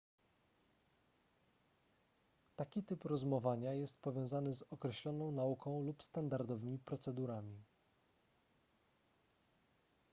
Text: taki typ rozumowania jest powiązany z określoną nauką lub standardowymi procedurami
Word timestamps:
taki 2.55 2.83
typ 2.83 3.03
rozumowania 3.05 3.73
jest 3.73 4.01
powiązany 4.01 4.53
z 4.53 4.63
określoną 4.69 5.31
nauką 5.31 5.81
lub 5.85 6.03
standardowymi 6.03 6.79
procedurami 6.79 7.63